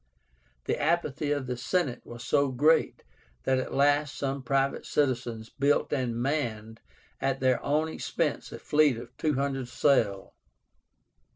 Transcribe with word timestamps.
The 0.65 0.81
apathy 0.81 1.31
of 1.31 1.45
the 1.45 1.55
Senate 1.55 2.01
was 2.03 2.23
so 2.25 2.47
great, 2.49 3.03
that 3.43 3.59
at 3.59 3.71
last 3.71 4.15
some 4.17 4.41
private 4.41 4.83
citizens 4.83 5.51
built 5.51 5.93
and 5.93 6.15
manned 6.15 6.79
at 7.19 7.39
their 7.39 7.63
own 7.63 7.87
expense 7.87 8.51
a 8.51 8.57
fleet 8.57 8.97
of 8.97 9.15
200 9.17 9.67
sail. 9.67 10.33